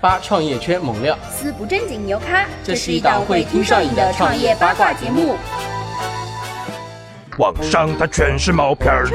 [0.00, 5.34] 八创业圈猛料，四不正经牛咖，这是一档会听上瘾的创业八卦节目。
[7.38, 9.08] 网上它全是毛片儿，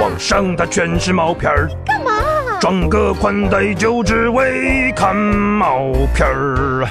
[0.00, 2.12] 网上它全是毛片儿，干嘛？
[2.60, 6.86] 装个宽带就只为看毛片儿。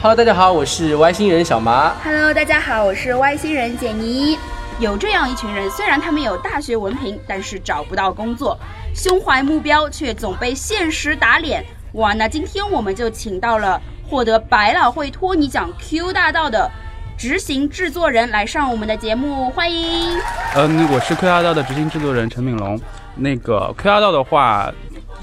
[0.00, 1.92] Hello，大家好，我是外星人小麻。
[2.04, 4.38] Hello，大家好，我是外星人简妮。
[4.80, 8.58] 有这样一群人，虽然他们有大学文凭，但是找不到工作，
[8.92, 11.64] 胸怀目标却总被现实打脸。
[11.92, 16.68] 哇，那今天我们就请到了获得百老汇托尼奖 Q 大道的
[17.16, 20.18] 执行制作人来上我们的节目，欢迎。
[20.56, 22.80] 嗯，我是 Q 大道的执行制作人陈敏龙。
[23.14, 24.72] 那个 Q 大道的话，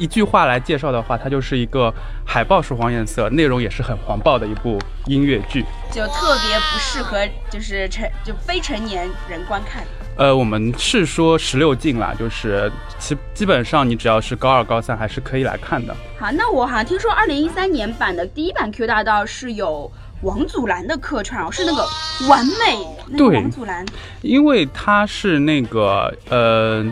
[0.02, 1.94] 一句话来介绍的话，它就是一个
[2.26, 5.64] 海报是黄颜色，内容也是很黄暴的一部音乐剧。
[5.92, 7.20] 就特别不适合
[7.52, 9.84] 就是成就非成年人观看。
[10.18, 15.96] 呃，我们是说十六禁啦，就是基基本上你只要是高二、高三还是可以来看的。
[16.20, 19.92] 好，那我好像听说二零一三年版的第一版 Q 大道是有
[20.24, 21.88] 王祖蓝的客串哦，是那个
[22.28, 23.86] 完美那个王祖蓝。
[24.22, 26.84] 因为他是那个呃，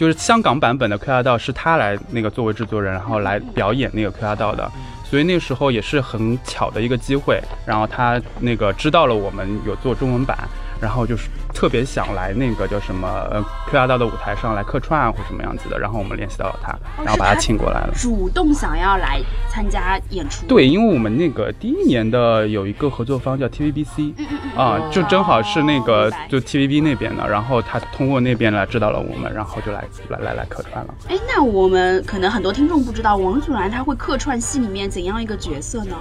[0.00, 4.66] 就是香港版本的 Q 大道是他来那个作为制作人，然后来表演那个 Q 大道的，
[5.04, 10.38] 所以那时候也是很巧的一个机会，然后他那个知道了我们有做中文版，
[10.80, 17.92] 然后就是特别想来那个叫什么呃 Q 大道的舞台上来客串啊或什么样子的，然后我们联系到了他，哦然后把他请过来了。
[17.94, 24.12] 主动想要来参加演出，对，因为我们那个第一年的有一个合作方叫 TVBC，
[24.56, 30.94] 啊、就正好是那个哦就 TVB 那边的，然后他通过那边来知道了我们，然后就来来来来客串了。
[31.08, 35.96] 哎，那我们可能很多听众不知道，王祖蓝他会客串戏里面怎样一个角色呢？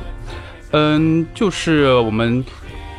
[0.71, 2.45] 嗯，就是我们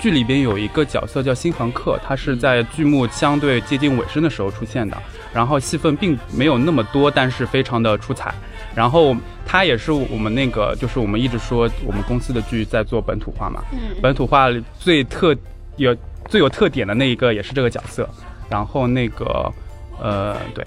[0.01, 4.97] 剧里边有一个角色叫新房客，他是在剧目相对接近尾声的时候出现的，
[5.33, 8.35] 然后戏份并没有那么多，但是非常的出彩。
[8.75, 15.37] 然后他也是我们那个，就是我们一直说我们公司的剧在做本土化嘛，嗯本土化最特
[15.77, 15.95] 有
[16.29, 18.09] 最有特点的那一个也是这个角色。
[18.49, 19.53] 然后那个，
[20.01, 20.67] 呃，对，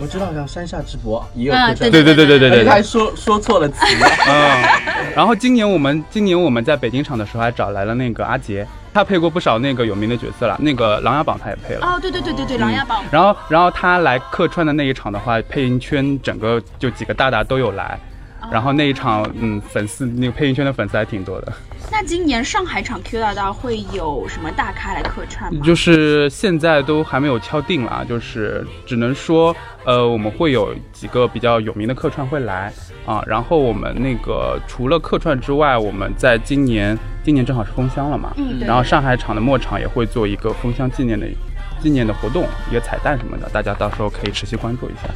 [0.00, 3.84] 我知道，叫山下智博也有嗯客串，对对对对对他还，说说错了词。
[4.28, 4.62] 嗯，
[5.14, 11.86] 然后今年我们今年我们在北京场的时候还找来了那个阿杰，他配过不少那个有名的角色了，那个《琅琊榜》他也配了。
[11.86, 17.98] 哦，对对对对对，《琅琊榜》然后，然后他来客串的那一场的话，配音圈整个就几个大大都有来，
[18.50, 21.52] 然后那一场，嗯，粉丝那个配音圈的粉丝还挺多的。
[21.90, 25.60] 那今年上海场 Q 大大会有什么大咖来客串吗？
[25.64, 29.54] 就是现在都还没有敲定啦，就是只能说，
[29.84, 32.72] 呃，我们会有几个比较有名的客串会来
[33.04, 33.22] 啊。
[33.26, 41.26] 然后我们那个除了客串之外，我们在今年今年正好是封箱了嘛，嗯，然后上海场的末场也会做一个封箱纪念的
[41.80, 45.08] 纪念的活动，一个彩蛋什么的，大家到时候可以持续关注一下。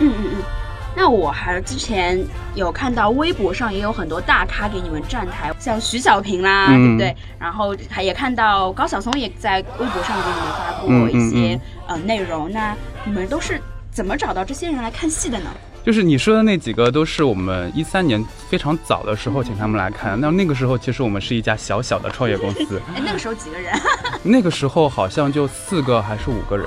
[0.00, 0.65] 嗯嗯嗯。
[0.98, 2.18] 那我还之前
[2.54, 7.16] 有看到微博上也有很多大咖给你们站台，像徐小平啦，嗯对不对？
[7.38, 12.50] 然后还也看到高晓松也在微博上给你们发过嗯嗯一些、呃内容。
[12.50, 12.74] 那
[13.04, 13.60] 你们都是
[13.92, 15.50] 怎么找到这些人来看戏的呢？
[15.84, 20.18] 就是你说的那几个，都是我们一三年非常早的时候请他们来看。
[20.20, 23.72] 那那个时候，其实我们是一家小小的创业公司，哎，那个时候几个人？
[24.24, 26.66] 那个时候好像就四个还是五个人。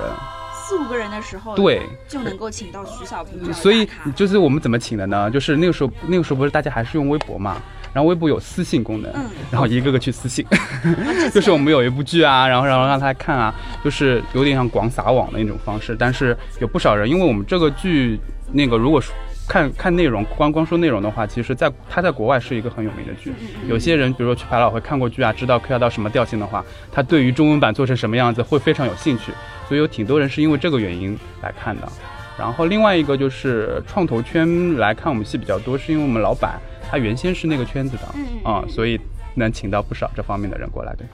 [0.70, 5.28] 四五个人的时候，对，就能够请到徐小平所以就是我们怎么请的呢？
[5.28, 7.60] 就是那个时候，那个时候不是大家还是用微博嘛，
[7.92, 10.54] 然后微博有私信功能，嗯然后一个个去私信，啊
[11.34, 15.96] 就是我们有一部剧啊，然后然后让他看啊，就是有点像广撒网的那种方式。
[15.98, 18.20] 但是有不少人，因为我们这个剧
[18.52, 19.12] 那个如果说
[19.50, 23.32] 看看内容，光光说内容的话，其实在他在国外是一个很有名的剧。
[23.66, 29.32] 有些人比如说去百老汇看过剧啊，知道 Q 到什么调性的话，他对于中文版做成什么样子会非常有兴趣。
[29.68, 31.88] 所以有挺多人是因为这个原因来看的。
[32.38, 38.02] 然后另外一个就是创投圈来看我们戏比较多，是因为我们老板他原先是那个圈子的
[38.44, 39.00] 嗯所以
[39.34, 40.94] 能请到不少这方面的人过来。
[40.94, 41.04] 对，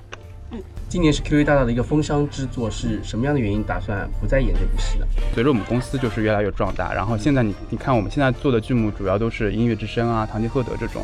[0.88, 5.06] 今年是 QV 大大的一个封箱之作，是什么样的原因打算不再演这部戏呢？
[5.34, 11.02] 随着我们公司就是越来越壮大，然后现在你你看我们现在做的剧目主要都是音乐之声啊、堂吉诃德这种。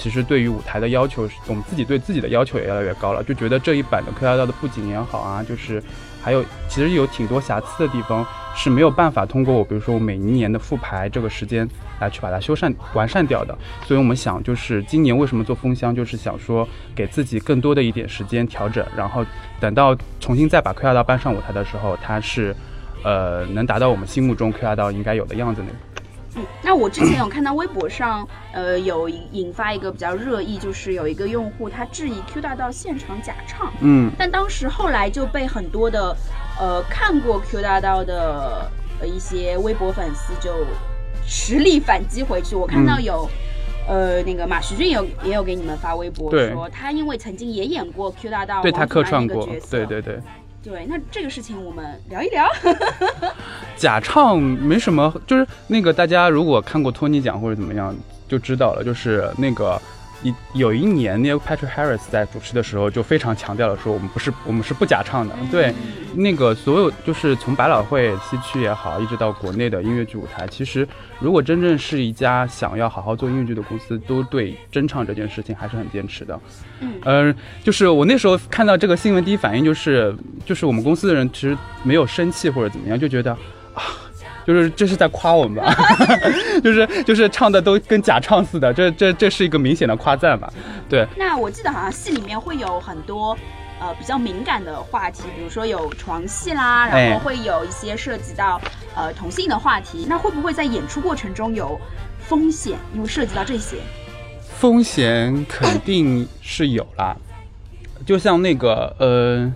[0.00, 5.82] 其实对于舞台的要求，我们自己对自己的要求也越来越高了，就觉得这一版的 Q 大道的布景也好啊，就是
[6.22, 8.26] 还有其实有挺多瑕疵的地方
[8.56, 11.68] 是没有办法通过我比如说我每一年的复排这个时间
[12.00, 13.56] 来去把它修缮完善掉的。
[13.84, 19.22] 所以我们想就是今年为什么做封箱，就是想说给自己更多的一点时间调整，然后
[19.60, 22.56] 等到重新再把 Q 大道搬上舞台的时候，它是
[23.04, 25.68] 呃能达到我们心目中 Q 大道应该有的样子呢。
[26.36, 36.16] 嗯，那我之前有看到微博上，呃，有引发一个比较热议，就是有一个用户他质疑 Q 大道现场假唱，嗯，但当时后来就被很多的，
[36.58, 40.52] 呃，看过 Q 大道的呃一些微博粉丝就
[41.26, 42.54] 实力反击回去。
[42.54, 43.30] 我看到嗯有。
[43.88, 50.20] 呃，那个马徐俊有也有给你们发微博说，他因为曾经也演过 Q 大道对他客串过那个角，色对对对。
[50.62, 52.46] 对，那这个事情我们聊一聊。
[53.76, 57.96] 假唱没什么，就是那个大家如果看过托尼奖或者怎么样
[58.28, 59.80] 就知道了，就是那个
[60.22, 65.74] 一有一年 Neil Patrick Harris 在主持的时候就非常强调了说我们不是我们是不假唱的，对，
[66.14, 70.86] 那个所有就是从百老汇西区也好，一直到国内的音乐剧舞台，其实
[71.20, 76.38] 如果真正是一家想要好好做音乐剧的公司，都对真唱这件事情还是很坚持的。
[76.80, 76.92] 嗯。
[77.04, 77.34] 呃，
[77.64, 80.14] 就是我那时候看到这个新闻，第一反应就是，
[80.44, 83.32] 就是我们公司的人其实没有生气或者怎么样，就觉得
[83.72, 83.82] 啊，
[84.52, 85.72] 就是这是在夸我们吧，
[86.64, 90.52] 就是就是唱的都跟假唱似的，这这这是一个明显的夸赞吧？
[90.88, 93.36] 对，那我记得好像戏里面会有很多
[93.80, 98.60] 呃比较敏感的话题，比如说有床戏啦，然哎后会有一些涉及到
[98.96, 100.04] 呃同性的话题。
[100.08, 101.80] 那会不会在演出过程中有
[102.18, 102.76] 风险？
[102.92, 103.76] 因为涉及到这些。
[104.58, 107.16] 风险肯定是有啦，
[108.04, 109.50] 就像那个呃，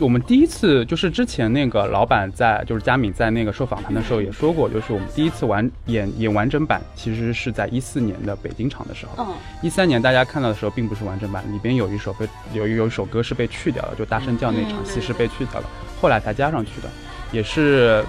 [0.00, 9.24] 我们第一次就是之前那个老板在就是佳敏在那个受访谈的时候也说过，就是我们第一次完演演完整版，其实是在一四年的北京场的时候。
[9.24, 15.66] 嗯一三年大家看到的时候并不是完整版，里边有一首被有有一首歌是被去掉了，就大声叫那场戏是被去掉了，
[16.00, 16.88] 后来才加上去的，
[17.32, 18.04] 也是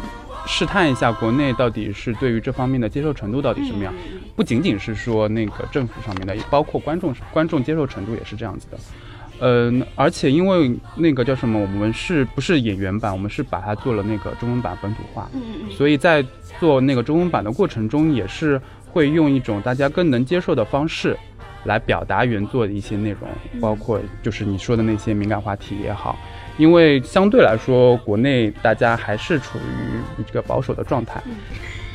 [0.46, 3.92] 试探一下国内到底是对于这方面的接受程度到底什么样。
[4.36, 8.78] 不仅仅是说那个政府上面的，也包括观众观众接受程度也是这样子的。
[9.42, 13.12] 嗯，而且因为那个叫什么，我们是不是演员版？
[13.12, 16.26] 我们是把它做了那个中文版本土化，嗯嗯所以在
[16.60, 21.18] 做那个中文版的过程中，也是会用一种大家更能接受的方式
[21.64, 23.30] 来表达原作的一些内容，
[23.62, 26.18] 包括就是你说的那些敏感话题也好。
[26.58, 31.22] 因为相对来说，国内大家还是处于一个保守的状态。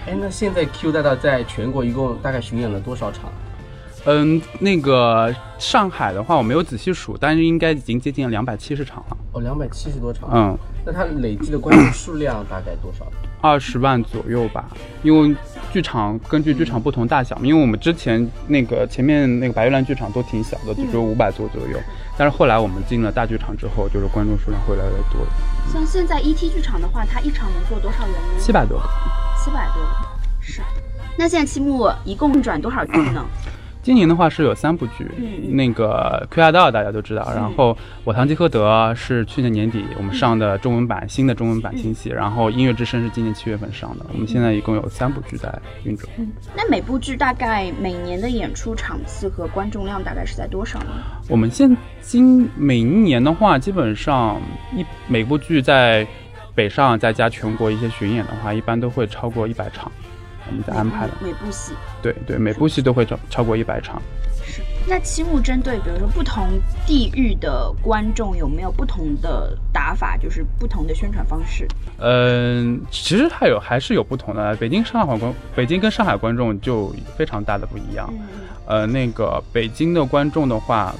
[0.07, 3.31] 哎，那现在 Q 大大在全国一共大概巡演了多少场？
[4.07, 9.17] 嗯，那个上海的话我没有仔细数，但是应该已经接近两百七十场了。
[9.33, 10.29] 哦，两百七十多场。
[10.33, 13.07] 嗯，那它累计的观众数量大概多少？
[13.41, 14.67] 二十万左右吧，
[15.03, 15.35] 因为
[15.73, 21.79] 剧场根据剧场不同大小，因为我们之前那个前面那个白玉兰剧场都挺小的，只有五百座左右，
[22.17, 25.27] 但是后来我们进了大剧场之后，就是观众数量会越来越多，
[25.73, 28.39] 像现在 ET 剧场的话，它一场能坐多少人呢？
[28.39, 28.85] 七百多个。
[29.43, 29.83] 七百多。
[30.41, 30.63] 是。
[31.17, 33.25] 那现在期末一共转多少剧呢？
[33.85, 37.73] 今年的话是有三部剧，嗯那个《Q 大道》大家都知道，然后
[38.03, 44.07] 《我堂吉诃德》是去年年底我们上的中文版，新的中文版新戏，然后《音乐之声》是今年七月份上的。
[44.15, 45.55] 我们现在一共有三部剧在
[45.85, 46.11] 运转。
[46.57, 50.87] 那每部剧大概每年的演出场次和观众量大概是在多少呢？
[51.29, 54.41] 我们现今每一年的话，基本上
[54.75, 56.07] 一每部剧在
[56.55, 59.93] 北上再加全国一些巡演的话，一般都会超过一百场。
[60.49, 64.01] 我们在安排的，每部戏对对，每部戏都会超超过一百场。
[64.45, 64.63] 是。
[64.87, 66.47] 那期末针对比如说不同
[66.87, 71.67] 地域的观众有没有不同的打法，就是不同的宣传方式？
[71.99, 74.55] 嗯，其实还有还是有不同的。
[74.57, 78.13] 北京、上海观，北京跟上海观众就非常大的不一样。
[78.13, 78.21] 嗯
[78.67, 80.95] 呃，那个北京的观众的话，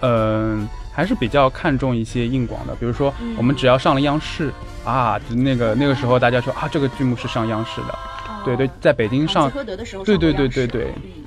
[0.00, 4.52] 嗯、还是比较看重一些硬广的，比如说我们只要上了央视
[4.84, 7.98] 啊，就那个那个时候大家说啊，这个剧目是上央视的。
[8.44, 10.92] 对对，在北京上堂吉诃德的时候对对对对对。
[10.96, 11.24] 嗯。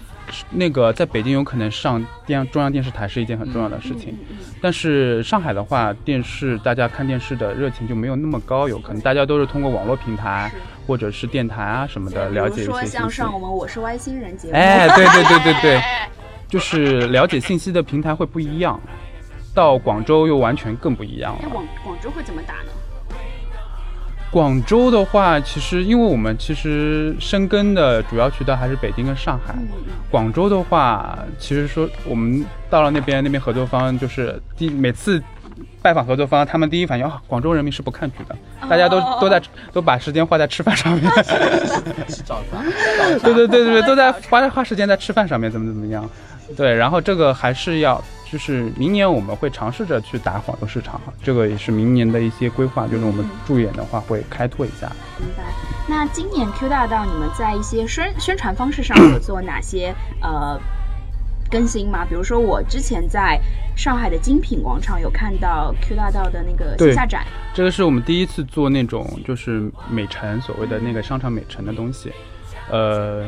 [0.50, 4.18] 那个在北京有可能上电中央电视台是一件很重要的事情，
[4.62, 10.50] 但是上海的话，电视大家看电视的热情就没有那么高，有可能大家都是通过网络平台
[10.88, 12.88] 或者是电台啊什么的了解一些信息。
[12.88, 15.82] 像上我们《我是外星人》节目，哎，对对对对对，
[16.48, 18.80] 就是了解信息的平台会不一样，
[19.54, 21.54] 到广州又完全更不一样那了。
[21.54, 22.72] 广广州会怎么打呢？
[24.32, 29.54] 广州的话，其实因为我们其实深耕的主要渠道还是北京跟上海。
[30.10, 35.22] 广州的话，其实说我们到了那边，那边合作方就是第每次
[35.82, 38.36] 拜访合作方，他们第一反应啊，广州人民是不看剧的，
[38.70, 39.42] 大家都哦都在
[39.74, 41.04] 都把时间花在吃饭上面。
[42.08, 42.64] 是早饭？
[43.22, 46.10] 对对对对对，都在花花时间在吃饭上面，怎么怎么样？
[46.56, 54.90] 对，然后这个还是要，就是明年我们会尝试着去打广州市场，这个也是明年的一些规划，就是我们驻演的话会开拓一下。
[55.20, 55.44] 明白。
[55.90, 60.58] 那今年 Q 大道你们在一些宣宣传方式上有做哪些呃
[61.50, 62.06] 更新吗？
[62.06, 63.38] 比如说我之前在
[63.76, 72.14] 上海的精品广场有看到 Q 大道的那个线下展，这个是我们第一次做那种就是美城所谓的那个商场美城的东西，
[72.70, 73.26] 呃，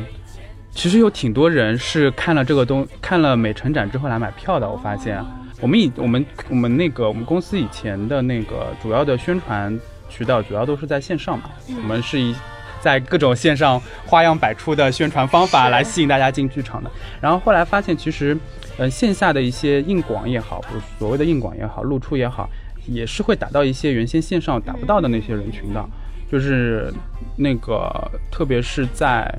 [0.74, 5.24] 其实有挺多人是看了这个东看了美城展之后来买票的，我发现。
[5.60, 9.78] 我们以我们我们那个我们公司以前的那个主要的宣传
[10.10, 12.34] 渠道主要都是在线上嘛，我们是以
[12.80, 16.90] 在各种线上花样百出的宣传方法来吸引大家进剧场的。
[17.18, 18.36] 然后后来发现，其实，
[18.76, 20.60] 呃，线下的一些硬广也好，
[20.98, 22.50] 所谓的硬广也好，露出也好，
[22.86, 25.82] 也是会打到一些原先线上达不到的那些人群的。
[26.30, 26.92] 就是
[27.36, 29.32] 那个，特别是在，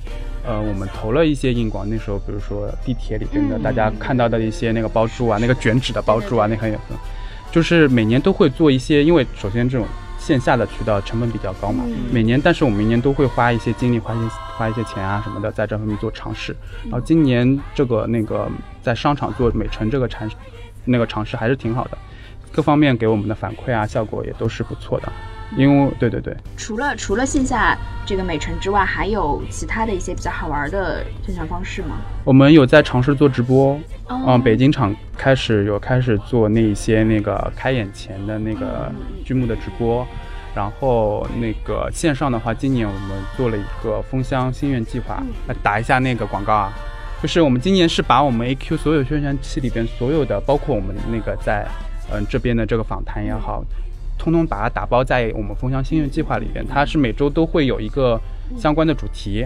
[0.48, 6.78] 呃，我们投了一些硬广，那时候，比如说地铁里边的，嗯大家看到的一些那个包住啊，那个卷纸的包住啊，那很有，
[7.52, 9.88] 就是每年都会做一些，因为首先这种
[10.20, 16.56] 线下的渠道成本比较高嘛，嗯每年，但是我们每年都会花一些精力，花一些花一些钱啊什么的，在这方面做尝试。
[16.84, 18.48] 然后今年这个那个
[18.84, 20.30] 在商场做美城这个产
[20.84, 21.98] 那个尝试还是挺好的，
[22.52, 25.12] 各方面给我们的反馈啊，效果也都是不错的。
[25.58, 31.98] 因为对对对，除了除了线下这个美城之外，还有其他的一些比较好玩的宣传方式吗？
[32.24, 34.22] 我们有在尝试做直播，哦。
[34.28, 38.92] 嗯，北京场开始有开始做那一些那个开演前的那个
[39.24, 40.06] 剧目的直播，
[40.54, 46.74] 然后那个线上的话，今年我们做了一个封箱心愿计划，来打一下那个广告啊，
[47.22, 51.66] 就是我们今年是把我们 AQ 所有宣传期里边所有的，包括我们那个在
[52.12, 53.64] 嗯、这边的这个访谈也好。
[54.26, 58.20] 通通把它打包在我们风香心愿计划里边，它是每周都会有一个
[58.58, 59.46] 相关的主题，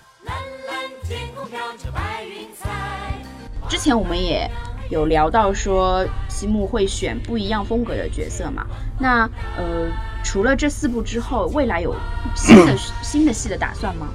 [3.67, 4.49] 之前我们也
[4.89, 8.65] 有聊到说，西木会选不一样风格的角色嘛。
[8.97, 9.91] 那呃，
[10.23, 11.93] 除了这四部之后，未来有
[12.33, 14.07] 新的 新的戏的打算吗？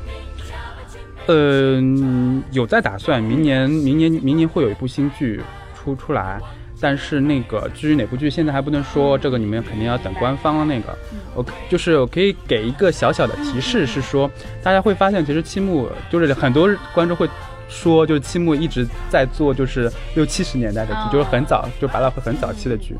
[1.27, 5.43] 嗯，有在打算，明年明年明年会有一部新剧
[5.75, 6.41] 出出来，
[6.85, 10.95] 但是那个至于哪部剧现在还不能说，这个你们肯定要等官方那个。
[11.35, 14.31] 我就是我可以给一个小小的提示，是说
[14.63, 17.27] 大家会发现，其实七木就是很多观众会
[17.71, 22.95] 说，就是七木一直在做就是六七十年代的剧，哦就是很早就百老汇很早期的剧。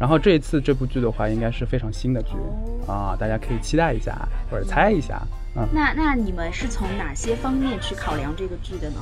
[0.00, 2.30] 然后这一次这部剧的话，应该是非常新的剧
[2.88, 4.18] 啊，大家可以期待一下
[4.50, 5.22] 或者猜一下。
[5.54, 8.96] 嗯，那那你们是从哪些方面去考量这个剧的呢？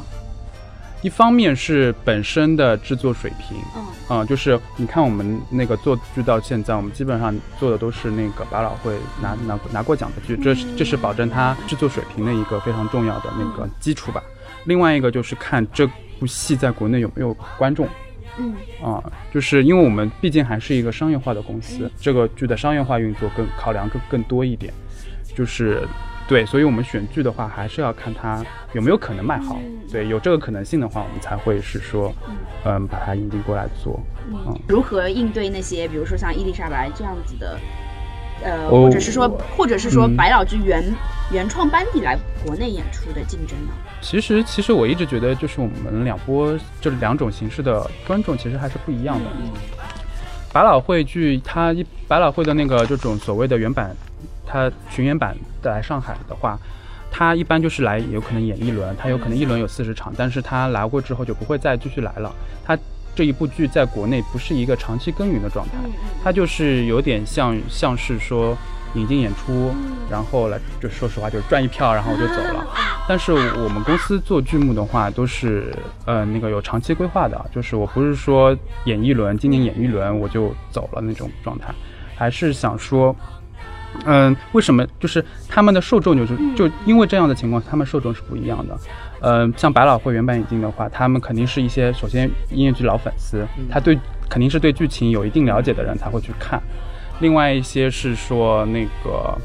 [1.06, 3.86] 一方面是本身的制作水平，嗯。
[4.08, 14.20] 嗯，就是你看我们那个做剧到现在，我们基本上做的都是那个百老汇拿拿拿过奖的剧，这是这是保证它制作水平的一个非常重要的那个基础吧。
[14.64, 15.86] 另外一个就是看这
[16.18, 17.88] 部戏在国内有没有观众。
[18.38, 18.52] 嗯。
[18.82, 19.00] 啊、
[19.32, 24.74] 就是因为我们毕竟还是一个商业化的公司，这个剧的商业化运作更考量更更多一点，
[25.36, 25.86] 就是
[26.28, 29.58] 对，所以我们选剧的话，还是要看它有没有可能卖好。
[29.92, 32.12] 对，有这个可能性的话，我们才会是说，
[32.64, 34.00] 嗯，把它引进过来做。
[34.28, 37.58] 嗯，如何应对那些，比如说像伊丽莎白这样子的，
[38.42, 40.82] 呃，哦或者是说，或者是说嗯百老剧原、
[41.32, 43.72] 原创班底来国内演出的竞争呢？
[44.00, 49.24] 其实其实我一直觉得，就是我们两波这两种形式的观众其实还是不一样的。
[50.52, 53.94] 百老汇剧，它一百老汇的那个这种所谓的原版，
[54.56, 56.58] 它巡演版的来上海的话，
[57.10, 62.34] 他一般就是来有可能演一轮，他有可能一轮有四十场，但是他来过之后就不会再继续来了。
[62.64, 62.78] 他
[63.14, 65.72] 这一部剧在国内不是一个长期耕耘的状态，
[66.24, 68.56] 他就是有点像像是说
[68.94, 69.74] 引进演出，
[70.10, 72.66] 然后来就说实话就是赚一票，然后我就走了。
[73.06, 75.70] 但是我们公司做剧目的话，都是
[76.06, 81.74] 呃那个有长期规划的，就是我不是说演一轮，今年演一轮我就走了那种状态，
[82.16, 83.14] 还是想说。
[84.04, 88.78] 嗯，为什么就是他们的受众就是就因为这样的情况，他们受众是不一样的。
[89.20, 93.98] 嗯，像百老汇原版引进的话，他们肯定是一些首先音乐剧老粉丝，他对
[94.28, 96.62] 肯定是对剧情有一定了解的人才会去看。
[97.20, 99.38] 另外一些是说那个，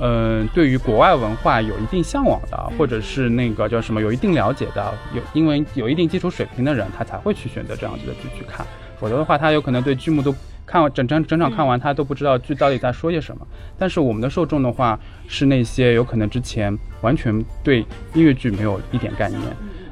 [0.00, 8.66] 嗯，对于国外文化有一定向往的，或者是那个叫什么有一定了解的，有因为有一定基础水平的人，他才会去选择这样子的剧去看。
[8.98, 10.34] 否则的话，他有可能对剧目都
[10.66, 13.46] 看完整整整场看完，他都不知道剧到底在说些什么。
[13.78, 17.80] 但是我们的受众的话，是那些有可能之前完全对
[18.14, 19.40] 音乐剧没有一点概念，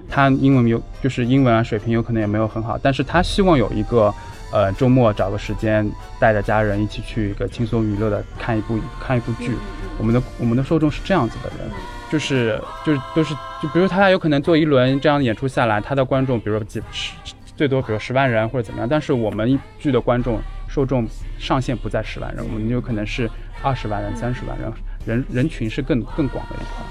[0.08, 4.12] 他英文有就是英文啊水平有可能也没有很好，但是他希望有一个
[4.52, 9.52] 呃周末找个时间带着家人一起去一个轻松娱乐的看一部看一部剧。
[9.98, 11.70] 我们的我们的受众是这样子的人，
[12.10, 17.12] 就是就是都是就比如他有可能做一轮这样的演出下来，他的观众比如说几十
[17.54, 20.40] 最多比如十万人或者怎么样，但是我们剧的观众
[20.72, 21.06] 受众
[21.38, 23.28] 上限不在十万人，我们有可能是
[23.62, 24.72] 二十万人、三十万人，
[25.04, 26.82] 人人群是更更广的一块。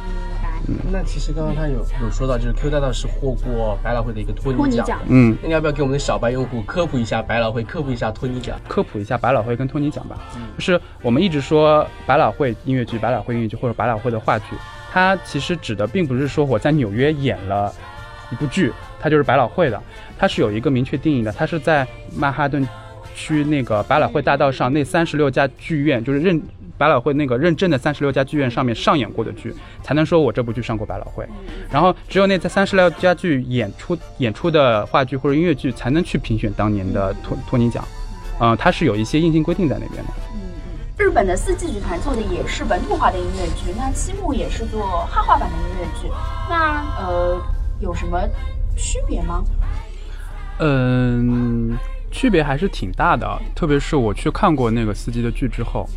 [0.91, 4.99] 那其实刚刚他有有说到，就是 Q 大道是获过百老汇的一个托尼奖托尼奖。
[5.07, 8.55] 嗯，那你要不要给我们的小白用户科普一下百老汇，科普一下托尼奖？
[8.67, 14.45] 科普一下百老汇跟托尼奖吧，嗯就是我们一直说百老汇音乐剧、百老汇音乐剧或者百老汇的话剧，
[14.91, 17.73] 它其实指的并不是说我在纽约演了
[18.31, 19.81] 一部剧，它就是百老汇的，
[20.19, 22.65] 它是有一个明确定义的，它是在曼哈顿
[23.15, 26.41] 区那个百老汇大道上那三十六家剧院，就是认
[26.77, 29.53] 百老汇那个认证的三十六家剧院上面上演过的剧，
[29.83, 31.27] 才能说我这部剧上过百老汇。
[31.71, 37.83] 然后只有那在三十六家剧演出演出的话剧或者音乐剧，才能去评选当年的托托尼奖。
[38.39, 40.11] 嗯、它是有一些硬性规定在那边的。
[40.97, 46.07] 日本的四季剧团做的也是本土化的音乐剧，那七木也是做汉化版的音乐剧，
[46.49, 47.41] 那呃
[47.79, 48.19] 有什么
[48.75, 49.43] 区别吗？
[50.59, 51.75] 嗯，
[52.11, 55.87] 区别还是挺大的，特别是我去看过那个四季的剧之后，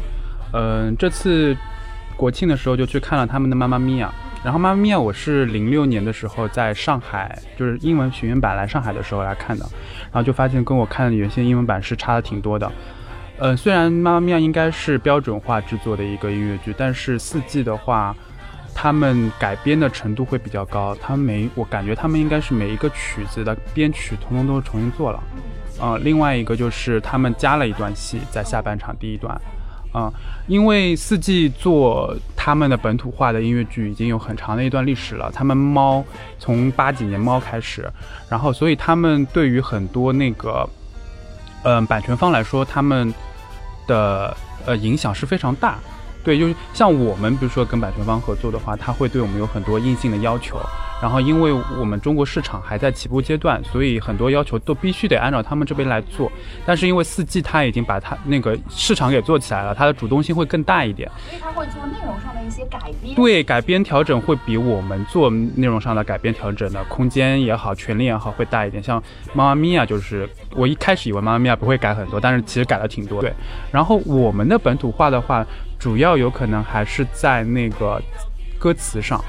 [0.53, 1.57] 嗯，这次
[2.17, 4.13] 国庆的时候就去看了他们的《妈妈咪呀》，
[4.45, 9.67] 然后《妈妈咪呀》我是零六年的时候在上海，就是英文学院版来上海的时候来看的，
[10.05, 12.71] 然后就发现跟我看的原先英文版是差的挺多的。
[13.39, 18.15] 呃，虽然《妈妈咪呀》应该是标准化制作的一个音乐剧，但是四季的话。
[18.77, 25.23] 他们改编的程度会比较高，他们每我感觉他们应该是每一个曲子的编曲通通都是重新做了，
[25.81, 29.39] 呃，另外一个就是他们加了一段戏在下半场第一段，
[29.93, 30.13] 啊、
[30.47, 36.05] 因为四季做他们的本土化的音乐剧已经有很长的一段历史了，他们猫
[36.39, 37.91] 从八几年猫开始，
[38.29, 40.69] 然后所以他们对于很多那个，
[41.65, 43.13] 嗯、版权方来说，他们
[43.87, 45.77] 的呃影响是非常大。
[46.25, 50.59] 对，就像我们，比如说跟版权方合作的话，他会对我们有很多硬性的要求。
[51.05, 56.33] 然后，因为我们中国市场还在起步阶段，所以很多要求都必须得按照他们这边来做。
[56.65, 61.07] 但是因为四季它已经把它那个市场给做起来了，它的主动性会更大一点。
[61.29, 63.15] 所以它会做内容上的一些改编。
[63.15, 68.83] 对，改编调整会比我们做内容上的改编调整的空间也好，权利也好会大一点。
[68.83, 68.99] 像
[69.35, 73.21] 《妈妈咪呀》，就是我一开始以为《妈妈咪呀》不会改很多，但是其实改了挺多。
[73.21, 73.31] 对，
[73.71, 75.45] 然后我们的本土化的话，
[75.79, 78.01] 主要有可能还是在那个
[78.59, 79.23] 歌词上，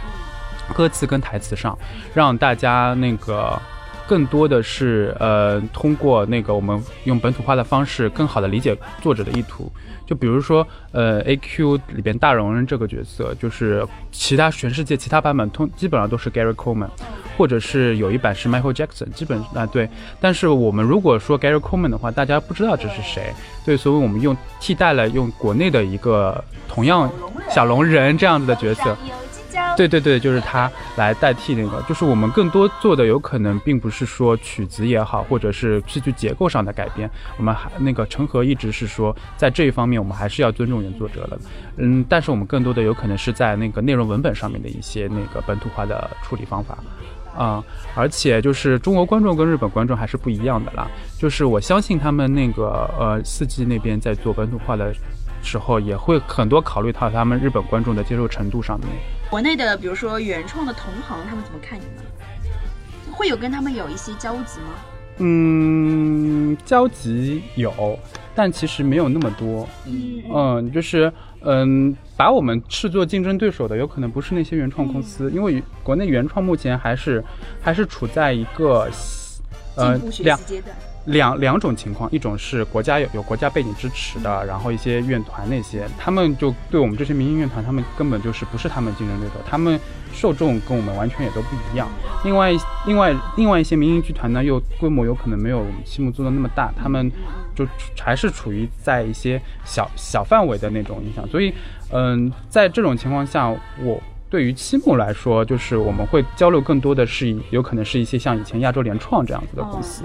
[0.73, 1.77] 歌词跟台词上，
[2.13, 3.59] 让大家那个。
[4.07, 9.67] 更多的是呃，通过那个我们用本土化的方式，更好的理解作者的意图。
[10.05, 16.89] 就比如说，呃，A Q 里边大荣人这个角色，就是其他全世界其他版本通基本上都是 Gary Coleman，
[17.35, 19.89] 或者是有一版是 Michael Jackson，基本啊对。
[20.21, 23.33] 但是我们如果说 Gary Coleman 的话，大家不知道这是谁，
[23.65, 27.11] 对，所以我们用替代了用国内的一个同样
[27.49, 28.95] 小龙人这样子的角色。
[29.75, 41.39] 对对对，就是他来代替那个，就是我们更多做的有可能并不是说曲子也好，或者是戏剧结构上的改编，我们还那个陈和一直是说，在这一方面我们还是要尊重原作者的，
[41.77, 46.77] 嗯，但是我们更多的有可能是在那个内容文本上面的一些那个本土化的处理方法。
[47.37, 47.61] 啊、
[47.95, 50.87] 而且就是中国观众跟日本观众还是不一样的啦。
[51.19, 54.95] 就是我相信他们那个呃四季那边在做本土化的
[55.43, 58.87] 时候，也会很多考虑到他们日本观众的接受程度上面。
[59.29, 62.03] 国内的，比如说原创的同行，他们怎么看你们？
[63.11, 64.75] 会有跟他们有一些交集吗？
[65.17, 67.97] 嗯，交集有，
[68.35, 69.67] 但其实没有那么多。
[69.85, 71.11] 嗯嗯，就是
[71.41, 77.23] 嗯，把我们视作竞争对手的，有可能不是那些原创公司，因为国内原创目前还是
[77.61, 78.89] 还是处在一个
[79.75, 80.75] 呃两阶段。
[81.05, 89.79] 两两种情况，一种是国家有有国家背景支持的，然后一些院团那些，他们就对我们这些民营院团，他们根本就是不是他们竞争对手，他们
[90.11, 91.87] 受众跟我们完全也都不一样。
[92.23, 92.51] 另外，
[92.85, 97.11] 另外，另外一些民营剧团呢，又规模有可能没有我们西木做的那么大，他们
[97.53, 97.67] 就
[97.99, 101.27] 还是处于在一些小小范围的那种影响。
[101.27, 101.53] 所以，
[101.91, 103.49] 嗯，在这种情况下，
[103.83, 104.01] 我。
[104.27, 110.03] 对于七木来说，就是我们会交流更多的是有可能是一些像以前亚洲联创这样子的公司，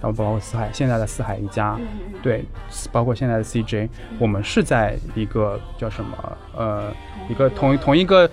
[0.00, 1.78] 像包括四海现在的四海一家，
[2.22, 2.44] 对，
[2.92, 6.16] 包括现在的 CJ，我们是在一个叫什么
[6.56, 6.92] 呃
[7.28, 8.28] 一个同同一个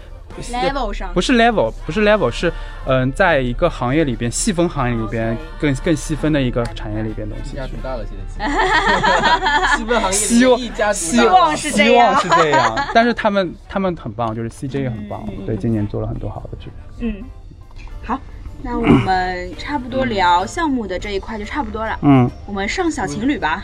[0.52, 1.14] level 上。
[1.14, 2.52] 不是 level，不是 level，是
[2.86, 7.56] 嗯、在一个行业里边细分行业里边更更细分的一个产业里边东西一。
[7.56, 8.48] 家独大了，现在
[9.78, 10.46] 细分行业希
[11.26, 16.70] 望是这希样望是这样， 但是他们他们很棒，就是 CJ 也很棒，对，今年做了很多好的剧。
[17.00, 17.28] 嗯，好，
[18.66, 23.62] 那我们差不多聊项目的这一块就差不多了，嗯，我们上小情侣吧。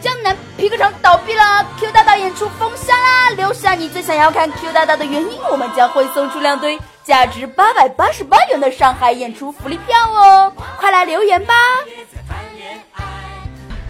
[0.00, 3.30] 江南皮革厂倒闭了，Q 大大演出封杀啦！
[3.36, 11.54] 留下你最想要看 Q 大大的原因，我们将会送出两堆价值八百八十八元的上海演出福利票哦，快来留言吧！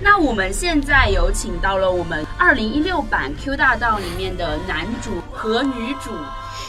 [0.02, 6.10] 那我们现在有请到了我们二零一六版 Q 大道里面的男主和女主，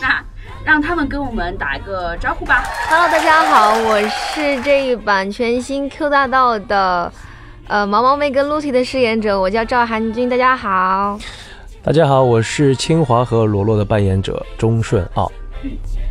[0.02, 0.20] 那
[0.66, 2.64] 让他们跟我们打一个招呼吧。
[2.90, 7.14] Hello，大家好，我是这一版全新 Q 大道的
[7.68, 11.20] 呃毛毛妹跟 Lucy 的饰演者，我叫赵涵君，大家好。
[11.84, 15.32] 大家好，我是清华和罗罗的扮演者钟顺奥。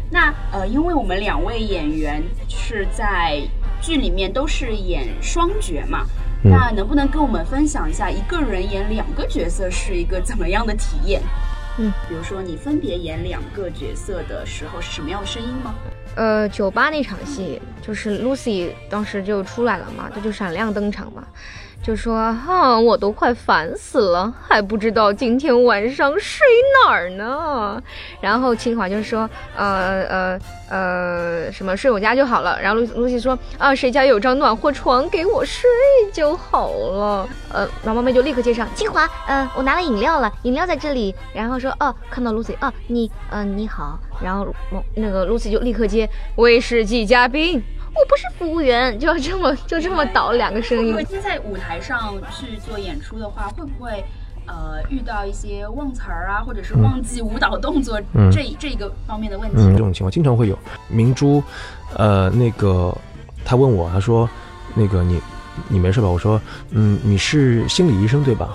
[0.09, 3.41] 那呃，因为我们两位演员是在
[3.81, 6.07] 剧里面都是演双角嘛，
[6.45, 11.21] 嗯那能不能跟我们分享一下一个人演两个角色是一个怎么样的体验？
[11.79, 15.75] 嗯，比如说你分别演两个角色的时候是什么样的声音吗？
[16.17, 21.27] 呃，酒吧那场戏，就是 Lucy 当时就出来了嘛，她就闪亮登场嘛，
[21.83, 26.47] 就说：“哈、我都快烦死了，还不知道今天晚上睡
[26.85, 27.83] 哪儿呢。”
[28.21, 35.71] 然后清华就说：“呃呃呃，什么睡我家就好了。”然后露露西说：“啊，谁家有张暖和床给我睡
[36.13, 44.47] 就好了。”呃，毛毛妹就立刻接上：“清华，呃，我拿了饮料了，饮料在这里。”然后说：“哦，看到露西哦，你，呃，你好。”然后
[44.95, 47.63] 那个露西就立刻接：“威士忌嘉宾。”
[47.95, 51.03] 我不是服务员，就要这么 就这么倒两个声音如果。
[51.03, 54.05] 今天在舞台上去做演出的话，会不会
[54.47, 59.57] 呃遇到一些忘词儿啊，或者是忘记舞蹈动作、嗯这这个方面的问题？
[59.59, 60.59] 嗯，这种情况经常会有。
[60.89, 61.43] 明珠，
[61.97, 62.97] 呃，那个
[63.45, 64.29] 他问我，他说，
[64.75, 65.21] 那个你
[65.69, 66.09] 你没事吧？
[66.09, 68.49] 我说，嗯，你是心理医生对吧？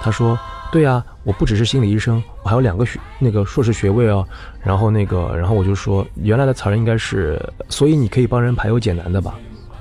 [0.00, 0.38] 他说，
[0.70, 4.24] 对啊、我不只是心理医生，我还有两个学那个硕士学位哦。
[4.62, 9.34] 然后那个，然后我就说，原来的词儿应该是，所以你可以帮人排忧解难的吧？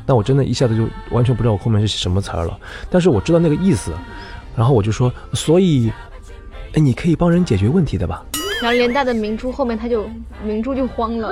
[0.03, 3.91] 但我真的一下子就完全不知道我后面是什么词儿了，但是我知道那个意思，
[4.55, 5.91] 然后我就说，所以，
[6.73, 8.25] 哎，你可以帮人解决问题的吧？
[8.63, 10.09] 然后连带的明珠后面他就
[10.43, 11.31] 明珠就慌了，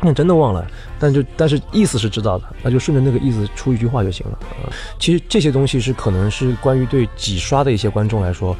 [0.00, 0.66] 那真的忘了，
[0.98, 4.38] 但就但是意思是知道的，那就顺着那个意思出一句话就行了。
[4.62, 8.56] 呃其实这些东西是可能是关于对几刷的一些观众来说，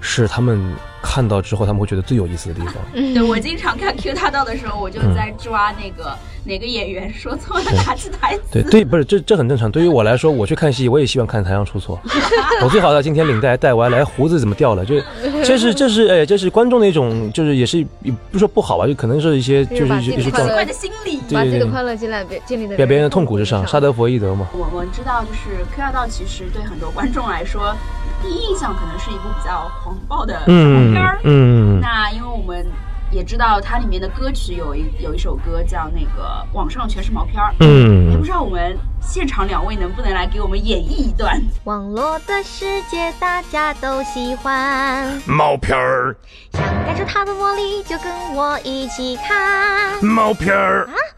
[0.00, 0.60] 是他们
[1.02, 2.74] 看到之后他们会觉得最有意思的地方。
[2.94, 8.42] 嗯 对我经常看 Q 大道的时候，我就在抓那个、哪个演员说错了哪句台词。
[8.52, 9.70] 对对，不是这这很正常。
[9.70, 12.00] 对于我来说，我去看戏，我也希望看台上出错。
[12.62, 14.84] 我最好的今天领带带歪了，哎胡子怎么掉了？
[14.84, 15.00] 就
[15.44, 21.18] 这是这是哎，这是观众的一种，就是也是也不说不好吧，就可能是一些就是一些状的心理。
[21.30, 24.48] 把自己的对对对快乐建立在别建立在在别人的痛苦苦之上，沙德佛伊德嘛。
[24.52, 27.76] 我我们知道，就是 Q 大道其实对很多观众来说，
[28.22, 31.18] 第一印象可能是一部比较黄暴的小嗯片儿。
[31.24, 32.66] 嗯，那因为我们
[33.10, 37.54] 也知道它里面的歌曲有一有一首歌叫那个网上全是毛片儿。
[37.60, 41.40] 嗯也不知道我们现场两位能不能来给我们演绎一段？
[41.64, 46.14] 网络的世界大家都喜欢，毛片儿，
[46.52, 50.88] 想感受它的魔力，就跟我一起看，毛片儿，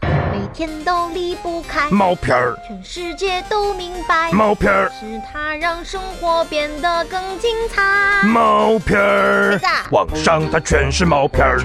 [0.53, 7.81] 天都离不开，毛片儿，全世界都明白，毛片儿，是它让生活变得更精彩。
[8.27, 9.51] 毛片儿。
[9.51, 9.65] 锤子。
[9.65, 11.61] 啊，网上它全是毛片儿，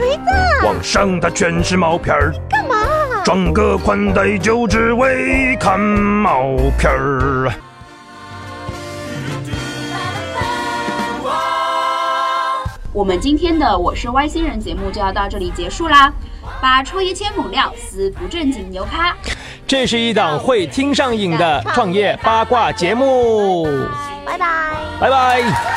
[0.64, 2.76] 网上它全是毛片儿，干嘛？
[3.24, 7.52] 装个宽带就只为看毛片儿。
[12.96, 16.10] 我们今天的《我是外星人》节目就要到这里结束啦。
[16.62, 19.14] 把创业千猛料，撕不正经牛咖。
[19.66, 23.66] 这是一档会听上瘾的创业八卦节目，
[24.24, 24.46] 拜拜。
[24.98, 25.75] 拜拜。